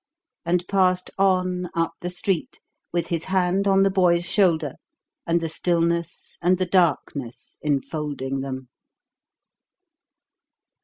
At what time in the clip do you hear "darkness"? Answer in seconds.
6.65-7.59